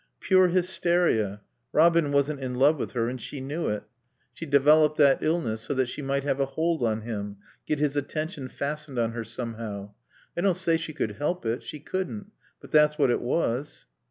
"Pure 0.19 0.47
hysteria. 0.47 1.41
Robin 1.71 2.11
wasn't 2.11 2.39
in 2.39 2.55
love 2.55 2.77
with 2.77 2.93
her, 2.93 3.07
and 3.07 3.21
she 3.21 3.39
knew 3.39 3.69
it. 3.69 3.83
She 4.33 4.47
developed 4.47 4.97
that 4.97 5.21
illness 5.21 5.61
so 5.61 5.75
that 5.75 5.89
she 5.89 6.01
might 6.01 6.23
have 6.23 6.39
a 6.39 6.47
hold 6.47 6.81
on 6.81 7.01
him, 7.01 7.37
get 7.67 7.77
his 7.77 7.95
attention 7.95 8.47
fastened 8.47 8.97
on 8.97 9.11
her 9.11 9.23
somehow. 9.23 9.93
I 10.35 10.41
don't 10.41 10.55
say 10.55 10.77
she 10.77 10.93
could 10.93 11.17
help 11.17 11.45
it. 11.45 11.61
She 11.61 11.79
couldn't. 11.79 12.31
But 12.59 12.71
that's 12.71 12.97
what 12.97 13.11
it 13.11 13.21
was." 13.21 13.85